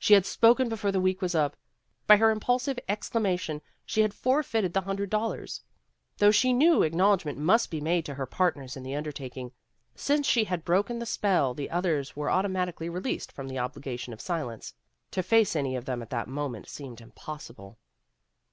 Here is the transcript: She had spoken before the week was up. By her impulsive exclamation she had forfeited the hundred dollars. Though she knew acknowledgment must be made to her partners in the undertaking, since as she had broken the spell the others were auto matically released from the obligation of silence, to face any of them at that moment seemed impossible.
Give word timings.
She 0.00 0.14
had 0.14 0.26
spoken 0.26 0.68
before 0.68 0.90
the 0.90 1.00
week 1.00 1.22
was 1.22 1.32
up. 1.36 1.56
By 2.08 2.16
her 2.16 2.32
impulsive 2.32 2.76
exclamation 2.88 3.62
she 3.86 4.00
had 4.00 4.12
forfeited 4.12 4.72
the 4.72 4.80
hundred 4.80 5.10
dollars. 5.10 5.62
Though 6.18 6.32
she 6.32 6.52
knew 6.52 6.82
acknowledgment 6.82 7.38
must 7.38 7.70
be 7.70 7.80
made 7.80 8.04
to 8.06 8.14
her 8.14 8.26
partners 8.26 8.76
in 8.76 8.82
the 8.82 8.96
undertaking, 8.96 9.52
since 9.94 10.26
as 10.26 10.26
she 10.26 10.42
had 10.46 10.64
broken 10.64 10.98
the 10.98 11.06
spell 11.06 11.54
the 11.54 11.70
others 11.70 12.16
were 12.16 12.32
auto 12.32 12.48
matically 12.48 12.92
released 12.92 13.30
from 13.30 13.46
the 13.46 13.60
obligation 13.60 14.12
of 14.12 14.20
silence, 14.20 14.74
to 15.12 15.22
face 15.22 15.54
any 15.54 15.76
of 15.76 15.84
them 15.84 16.02
at 16.02 16.10
that 16.10 16.26
moment 16.26 16.68
seemed 16.68 17.00
impossible. 17.00 17.78